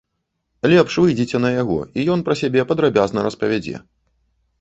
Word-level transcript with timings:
Лепш 0.71 0.95
выйдзіце 1.03 1.41
на 1.43 1.51
яго, 1.55 1.77
і 1.99 2.05
ён 2.13 2.23
пра 2.29 2.37
сябе 2.41 2.65
падрабязна 2.71 3.27
распавядзе. 3.29 3.75